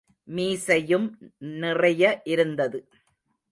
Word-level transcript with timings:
மீசையும் 0.23 1.07
நிறைய 1.37 2.21
இருந்தது. 2.23 2.87